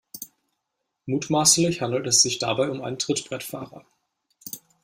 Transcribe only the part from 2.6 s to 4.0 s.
um einen Trittbrettfahrer.